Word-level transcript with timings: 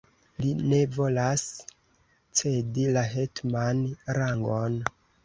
Li 0.43 0.51
ne 0.69 0.77
volas 0.93 1.43
cedi 2.39 2.87
la 2.97 3.05
hetmanan 3.13 3.85
rangon! 4.21 4.81